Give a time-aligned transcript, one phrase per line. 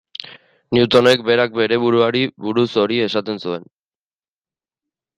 [0.77, 3.73] Newtonek berak bere buruari buruz hori esaten zuen.